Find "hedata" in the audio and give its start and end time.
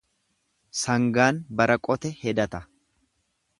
2.25-2.65